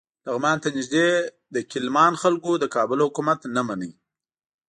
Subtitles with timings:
[0.25, 1.07] لغمان ته نږدې
[1.55, 3.89] د کیلمان خلکو د کابل حکومت نه مانه.